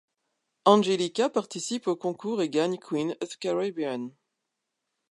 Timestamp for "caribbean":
3.37-4.09